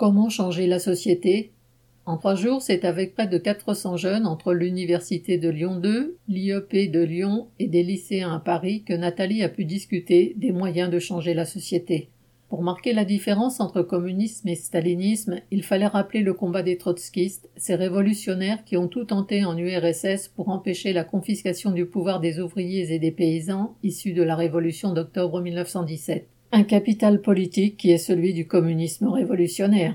Comment 0.00 0.30
changer 0.30 0.66
la 0.66 0.78
société? 0.78 1.52
En 2.06 2.16
trois 2.16 2.34
jours, 2.34 2.62
c'est 2.62 2.86
avec 2.86 3.12
près 3.12 3.26
de 3.26 3.36
400 3.36 3.98
jeunes 3.98 4.26
entre 4.26 4.54
l'Université 4.54 5.36
de 5.36 5.50
Lyon 5.50 5.76
2, 5.76 6.16
l'IEP 6.26 6.90
de 6.90 7.02
Lyon 7.02 7.48
et 7.58 7.68
des 7.68 7.82
lycéens 7.82 8.34
à 8.34 8.40
Paris 8.40 8.82
que 8.82 8.94
Nathalie 8.94 9.42
a 9.42 9.50
pu 9.50 9.66
discuter 9.66 10.32
des 10.38 10.52
moyens 10.52 10.88
de 10.90 10.98
changer 10.98 11.34
la 11.34 11.44
société. 11.44 12.08
Pour 12.48 12.62
marquer 12.62 12.94
la 12.94 13.04
différence 13.04 13.60
entre 13.60 13.82
communisme 13.82 14.48
et 14.48 14.54
stalinisme, 14.54 15.42
il 15.50 15.62
fallait 15.62 15.86
rappeler 15.86 16.22
le 16.22 16.32
combat 16.32 16.62
des 16.62 16.78
trotskistes, 16.78 17.50
ces 17.58 17.74
révolutionnaires 17.74 18.64
qui 18.64 18.78
ont 18.78 18.88
tout 18.88 19.04
tenté 19.04 19.44
en 19.44 19.54
URSS 19.54 20.28
pour 20.28 20.48
empêcher 20.48 20.94
la 20.94 21.04
confiscation 21.04 21.72
du 21.72 21.84
pouvoir 21.84 22.20
des 22.20 22.40
ouvriers 22.40 22.90
et 22.90 22.98
des 22.98 23.12
paysans 23.12 23.76
issus 23.82 24.14
de 24.14 24.22
la 24.22 24.34
révolution 24.34 24.94
d'octobre 24.94 25.42
1917. 25.42 26.26
Un 26.52 26.64
capital 26.64 27.20
politique 27.20 27.76
qui 27.76 27.92
est 27.92 27.98
celui 27.98 28.34
du 28.34 28.48
communisme 28.48 29.06
révolutionnaire. 29.06 29.94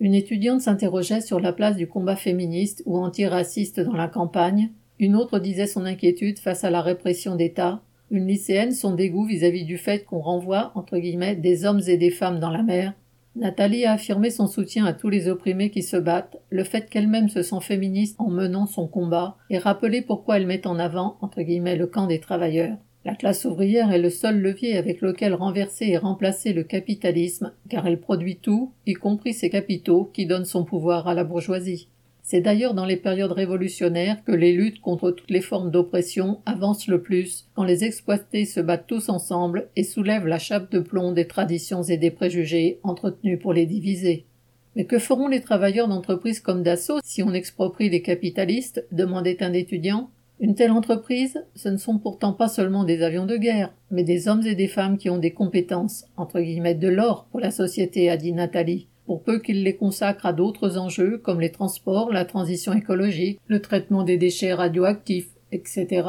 Une 0.00 0.14
étudiante 0.14 0.60
s'interrogeait 0.60 1.20
sur 1.20 1.38
la 1.38 1.52
place 1.52 1.76
du 1.76 1.86
combat 1.86 2.16
féministe 2.16 2.82
ou 2.86 2.98
antiraciste 2.98 3.78
dans 3.78 3.94
la 3.94 4.08
campagne, 4.08 4.72
une 4.98 5.14
autre 5.14 5.38
disait 5.38 5.68
son 5.68 5.84
inquiétude 5.84 6.40
face 6.40 6.64
à 6.64 6.70
la 6.70 6.82
répression 6.82 7.36
d'État, 7.36 7.82
une 8.10 8.26
lycéenne 8.26 8.72
son 8.72 8.96
dégoût 8.96 9.26
vis-à-vis 9.26 9.64
du 9.64 9.78
fait 9.78 10.04
qu'on 10.04 10.18
renvoie, 10.18 10.72
entre 10.74 10.98
guillemets, 10.98 11.36
des 11.36 11.64
hommes 11.64 11.82
et 11.86 11.96
des 11.96 12.10
femmes 12.10 12.40
dans 12.40 12.50
la 12.50 12.64
mer. 12.64 12.92
Nathalie 13.36 13.84
a 13.84 13.92
affirmé 13.92 14.30
son 14.30 14.48
soutien 14.48 14.86
à 14.86 14.92
tous 14.92 15.08
les 15.08 15.28
opprimés 15.28 15.70
qui 15.70 15.84
se 15.84 15.96
battent, 15.96 16.40
le 16.50 16.64
fait 16.64 16.90
qu'elle-même 16.90 17.28
se 17.28 17.42
sent 17.42 17.60
féministe 17.60 18.16
en 18.18 18.28
menant 18.28 18.66
son 18.66 18.88
combat, 18.88 19.36
et 19.50 19.58
rappelé 19.58 20.02
pourquoi 20.02 20.38
elle 20.38 20.48
met 20.48 20.66
en 20.66 20.80
avant, 20.80 21.16
entre 21.20 21.42
guillemets, 21.42 21.76
le 21.76 21.86
camp 21.86 22.08
des 22.08 22.18
travailleurs. 22.18 22.76
La 23.06 23.14
classe 23.14 23.44
ouvrière 23.44 23.92
est 23.92 24.00
le 24.00 24.10
seul 24.10 24.40
levier 24.40 24.76
avec 24.76 25.00
lequel 25.00 25.32
renverser 25.32 25.86
et 25.86 25.96
remplacer 25.96 26.52
le 26.52 26.64
capitalisme, 26.64 27.52
car 27.68 27.86
elle 27.86 28.00
produit 28.00 28.34
tout, 28.34 28.72
y 28.84 28.94
compris 28.94 29.32
ses 29.32 29.48
capitaux, 29.48 30.10
qui 30.12 30.26
donnent 30.26 30.44
son 30.44 30.64
pouvoir 30.64 31.06
à 31.06 31.14
la 31.14 31.22
bourgeoisie. 31.22 31.86
C'est 32.24 32.40
d'ailleurs 32.40 32.74
dans 32.74 32.84
les 32.84 32.96
périodes 32.96 33.30
révolutionnaires 33.30 34.24
que 34.24 34.32
les 34.32 34.52
luttes 34.52 34.80
contre 34.80 35.12
toutes 35.12 35.30
les 35.30 35.40
formes 35.40 35.70
d'oppression 35.70 36.40
avancent 36.46 36.88
le 36.88 37.00
plus, 37.00 37.46
quand 37.54 37.62
les 37.62 37.84
exploités 37.84 38.44
se 38.44 38.58
battent 38.58 38.88
tous 38.88 39.08
ensemble 39.08 39.68
et 39.76 39.84
soulèvent 39.84 40.26
la 40.26 40.40
chape 40.40 40.72
de 40.72 40.80
plomb 40.80 41.12
des 41.12 41.28
traditions 41.28 41.84
et 41.84 41.98
des 41.98 42.10
préjugés 42.10 42.80
entretenus 42.82 43.38
pour 43.38 43.52
les 43.52 43.66
diviser. 43.66 44.26
Mais 44.74 44.84
que 44.84 44.98
feront 44.98 45.28
les 45.28 45.42
travailleurs 45.42 45.86
d'entreprises 45.86 46.40
comme 46.40 46.64
Dassault 46.64 46.98
si 47.04 47.22
on 47.22 47.32
exproprie 47.32 47.88
les 47.88 48.02
capitalistes? 48.02 48.84
demandait 48.90 49.44
un 49.44 49.52
étudiant. 49.52 50.10
Une 50.38 50.54
telle 50.54 50.70
entreprise, 50.70 51.44
ce 51.54 51.70
ne 51.70 51.78
sont 51.78 51.98
pourtant 51.98 52.34
pas 52.34 52.48
seulement 52.48 52.84
des 52.84 53.02
avions 53.02 53.24
de 53.24 53.38
guerre, 53.38 53.72
mais 53.90 54.04
des 54.04 54.28
hommes 54.28 54.46
et 54.46 54.54
des 54.54 54.68
femmes 54.68 54.98
qui 54.98 55.08
ont 55.08 55.16
des 55.16 55.32
compétences, 55.32 56.04
entre 56.16 56.40
guillemets 56.40 56.74
de 56.74 56.88
l'or 56.88 57.26
pour 57.30 57.40
la 57.40 57.50
société, 57.50 58.10
a 58.10 58.18
dit 58.18 58.32
Nathalie 58.32 58.88
pour 59.06 59.22
peu 59.22 59.38
qu'il 59.38 59.62
les 59.62 59.76
consacre 59.76 60.26
à 60.26 60.32
d'autres 60.32 60.78
enjeux 60.78 61.18
comme 61.18 61.40
les 61.40 61.52
transports, 61.52 62.12
la 62.12 62.24
transition 62.24 62.72
écologique, 62.72 63.40
le 63.46 63.62
traitement 63.62 64.02
des 64.02 64.18
déchets 64.18 64.52
radioactifs, 64.52 65.30
etc. 65.52 66.08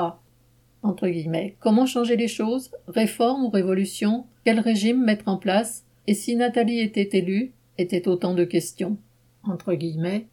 Entre 0.82 1.08
guillemets. 1.08 1.56
Comment 1.60 1.86
changer 1.86 2.18
les 2.18 2.28
choses? 2.28 2.72
Réforme 2.88 3.46
ou 3.46 3.50
révolution? 3.50 4.26
Quel 4.44 4.60
régime 4.60 5.04
mettre 5.04 5.28
en 5.28 5.38
place? 5.38 5.86
Et 6.08 6.16
si 6.16 6.36
Nathalie 6.36 6.80
était 6.80 7.18
élue 7.18 7.54
étaient 7.78 8.08
autant 8.08 8.34
de 8.34 8.44
questions. 8.44 8.98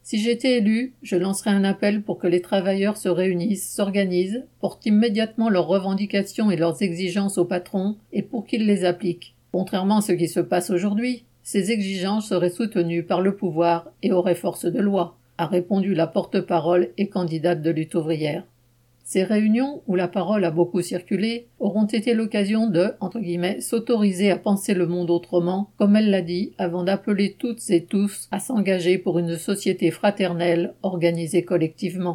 Si 0.02 0.18
j'étais 0.18 0.58
élue, 0.58 0.94
je 1.02 1.16
lancerais 1.16 1.50
un 1.50 1.64
appel 1.64 2.02
pour 2.02 2.18
que 2.18 2.26
les 2.26 2.40
travailleurs 2.40 2.96
se 2.96 3.08
réunissent, 3.08 3.72
s'organisent, 3.72 4.44
portent 4.60 4.86
immédiatement 4.86 5.48
leurs 5.48 5.68
revendications 5.68 6.50
et 6.50 6.56
leurs 6.56 6.82
exigences 6.82 7.38
au 7.38 7.44
patron 7.44 7.96
et 8.12 8.22
pour 8.22 8.46
qu'ils 8.46 8.66
les 8.66 8.84
appliquent. 8.84 9.34
Contrairement 9.52 9.98
à 9.98 10.02
ce 10.02 10.12
qui 10.12 10.28
se 10.28 10.40
passe 10.40 10.70
aujourd'hui, 10.70 11.24
ces 11.42 11.70
exigences 11.70 12.28
seraient 12.28 12.50
soutenues 12.50 13.04
par 13.04 13.20
le 13.20 13.36
pouvoir 13.36 13.90
et 14.02 14.12
auraient 14.12 14.34
force 14.34 14.64
de 14.64 14.80
loi, 14.80 15.16
a 15.38 15.46
répondu 15.46 15.94
la 15.94 16.06
porte-parole 16.06 16.90
et 16.96 17.08
candidate 17.08 17.62
de 17.62 17.70
lutte 17.70 17.94
ouvrière. 17.94 18.44
Ces 19.06 19.22
réunions, 19.22 19.82
où 19.86 19.96
la 19.96 20.08
parole 20.08 20.46
a 20.46 20.50
beaucoup 20.50 20.80
circulé, 20.80 21.46
auront 21.60 21.84
été 21.84 22.14
l'occasion 22.14 22.68
de, 22.68 22.92
entre 23.00 23.20
guillemets, 23.20 23.60
s'autoriser 23.60 24.30
à 24.30 24.38
penser 24.38 24.72
le 24.72 24.86
monde 24.86 25.10
autrement, 25.10 25.70
comme 25.76 25.94
elle 25.94 26.10
l'a 26.10 26.22
dit, 26.22 26.54
avant 26.56 26.84
d'appeler 26.84 27.36
toutes 27.38 27.68
et 27.68 27.84
tous 27.84 28.28
à 28.30 28.40
s'engager 28.40 28.96
pour 28.96 29.18
une 29.18 29.36
société 29.36 29.90
fraternelle 29.90 30.72
organisée 30.82 31.44
collectivement. 31.44 32.12